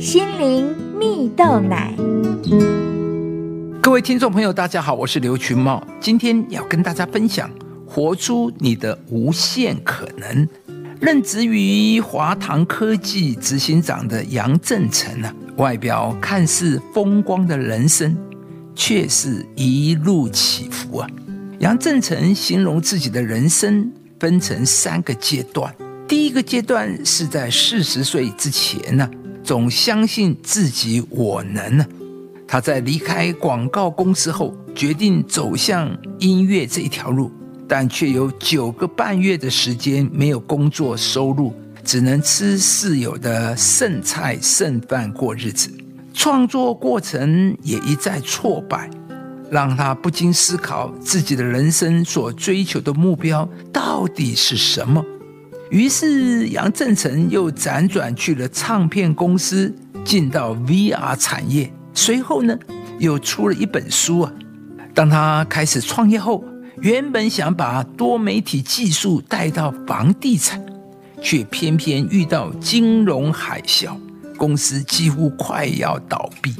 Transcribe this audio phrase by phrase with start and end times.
[0.00, 1.94] 心灵蜜豆奶。
[3.82, 7.50] 各位听众朋友，大家好，我是刘群茂，今天要跟大家分享
[7.86, 10.48] 活出你的无限可能。
[11.02, 18.16] 任职于华唐科技执行长的杨振成啊，外表看似风光的人生，
[18.74, 21.06] 却是一路起伏啊。
[21.58, 25.70] 杨振成形容自己的人生分成三个阶段。
[26.08, 29.08] 第一个阶段是在四十岁之前呢，
[29.50, 31.84] 总相信自己我能呢。
[32.46, 37.32] 他在离开广告公司后，决定走向音乐这一条路，
[37.66, 45.68] 但却有九个半月的时间没有工作收入，只能吃室友的剩菜剩饭过日子。
[46.14, 48.88] 创作过程也一再挫败，
[49.50, 55.04] 让他不禁思考自己的人生所追求的目标到底是什么。
[55.70, 59.72] 于是，杨振成又辗转去了唱片公司，
[60.04, 61.72] 进到 VR 产业。
[61.94, 62.58] 随后呢，
[62.98, 64.32] 又出了一本书啊。
[64.92, 66.44] 当他开始创业后，
[66.80, 70.60] 原本想把多媒体技术带到房地产，
[71.22, 73.96] 却偏偏遇到金融海啸，
[74.36, 76.52] 公司几乎快要倒闭。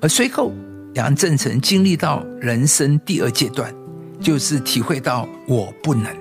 [0.00, 0.52] 而随后，
[0.94, 3.72] 杨振成经历到人生第二阶段，
[4.20, 6.12] 就是体会到我不能。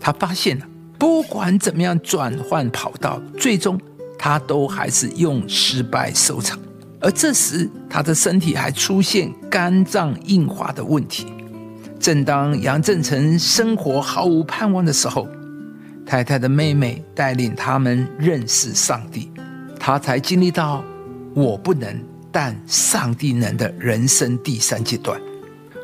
[0.00, 0.66] 他发现了。
[1.00, 3.80] 不管怎么样转换跑道，最终
[4.18, 6.58] 他都还是用失败收场。
[7.00, 11.26] 而这时，他的身体还出现肝脏硬化的问题。
[11.98, 15.26] 正当杨振诚生活毫无盼望的时候，
[16.04, 19.32] 太太的妹妹带领他们认识上帝，
[19.78, 20.84] 他才经历到
[21.32, 21.98] “我不能，
[22.30, 25.18] 但上帝能”的人生第三阶段。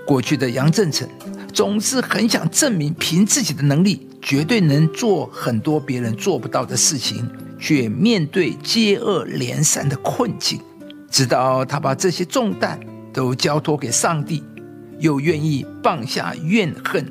[0.07, 1.09] 过去的杨振诚
[1.55, 4.06] 总是很想证明，凭自己的能力。
[4.27, 10.61] 绝对能做很多别人做不到的事情，却面对接二连三的困境，
[11.09, 12.77] 直到他把这些重担
[13.13, 14.43] 都交托给上帝，
[14.99, 17.07] 又愿意放下怨恨，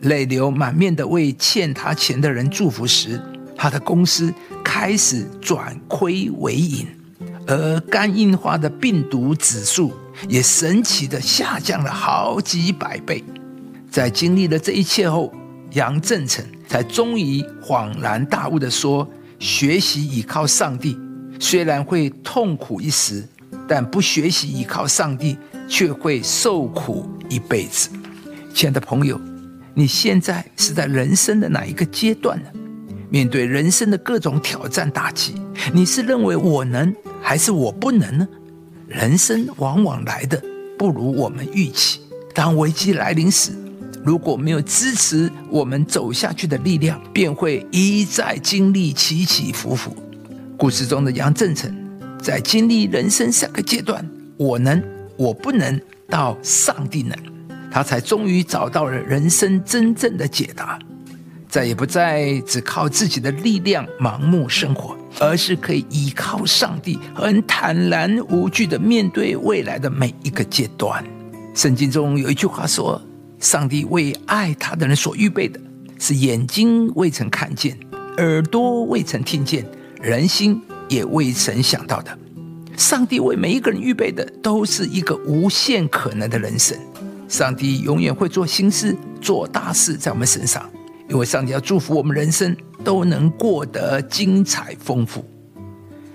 [0.00, 3.22] 泪流满面的为欠他钱的人祝福时，
[3.56, 6.88] 他的公司开始转亏为盈，
[7.46, 9.92] 而肝硬化的病毒指数
[10.28, 13.22] 也神奇的下降了好几百倍。
[13.88, 15.32] 在经历了这一切后，
[15.72, 19.08] 杨振成才终于恍然大悟地说
[19.38, 20.98] ：“学习依靠上帝，
[21.38, 23.22] 虽然会痛苦一时，
[23.66, 25.36] 但不学习依靠上帝，
[25.68, 27.90] 却会受苦一辈子。”
[28.54, 29.20] 亲爱的朋友，
[29.74, 32.48] 你现在是在人生的哪一个阶段呢？
[33.10, 35.34] 面对人生的各种挑战打击，
[35.72, 38.26] 你是认为我能，还是我不能呢？
[38.86, 40.42] 人生往往来的
[40.78, 42.00] 不如我们预期，
[42.34, 43.52] 当危机来临时。
[44.04, 49.94] 如果没有支持我们走下去的力量，便会一再经历起起伏伏。
[50.56, 51.72] 故事中的杨振成，
[52.20, 54.04] 在经历人生三个阶段——
[54.36, 54.82] 我能、
[55.16, 57.16] 我不能，到上帝能，
[57.70, 60.78] 他才终于找到了人生真正的解答，
[61.48, 71.04] 再也不再只靠自己的力量盲目生活，而是可以依靠上帝，很坦然无惧地面对未来的每一个阶段。
[71.54, 73.00] 圣经中有一句话说，
[73.38, 75.60] 上帝为爱他的人所预备的，
[75.98, 77.78] 是眼睛未曾看见，
[78.16, 79.64] 耳朵未曾听见，
[80.00, 82.18] 人心也未曾想到的。
[82.76, 86.76] 上帝为每一个人预备的，都是一个无限可能的人生。
[87.28, 90.68] 上帝永远会做新事、做大事在我们身上，
[91.08, 95.24] 因为上帝要祝福我们人生都能过得精彩丰富。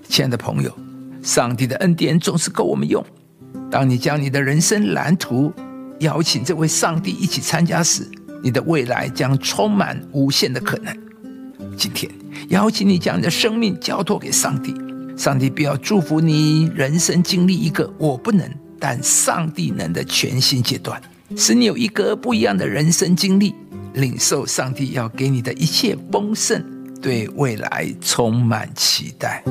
[0.09, 0.75] 亲爱的朋友，
[1.21, 3.03] 上帝的恩典总是够我们用。
[3.69, 5.51] 当你将你的人生蓝图，
[6.03, 8.05] 邀请这位上帝一起参加时，
[8.43, 10.95] 你的未来将充满无限的可能。
[11.75, 12.11] 今天，
[12.49, 14.75] 邀请你将你的生命交托给上帝，
[15.17, 18.47] 上帝必要祝福你人生经历一个我不能，
[18.77, 21.01] 但上帝能的全新阶段，
[21.35, 23.55] 使你有一个不一样的人生经历，
[23.93, 26.61] 领受上帝要给你的一切丰盛，
[27.01, 29.41] 对未来充满期待。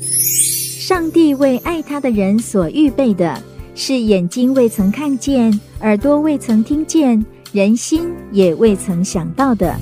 [0.00, 3.42] 上帝为爱他的人所预备的。
[3.78, 9.76] 是眼睛未曾看见，耳朵未曾听见，人心也未曾想到的。